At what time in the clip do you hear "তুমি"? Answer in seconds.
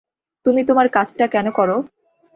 0.45-0.61